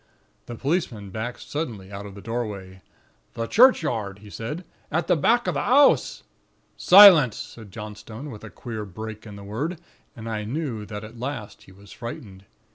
[0.47, 2.81] The policeman backed suddenly out of the doorway:
[3.35, 4.63] "'The churchyard,' he said,'...
[4.91, 6.23] at the back of the 'ouse.'
[6.75, 9.79] "'Silence!' said Johnstone, with a queer break in the word,
[10.15, 12.45] and I knew that at last he was frightened.